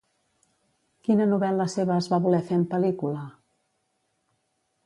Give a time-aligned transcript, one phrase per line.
[1.07, 3.29] Quina novel·la seva es va voler fer en pel·lícula?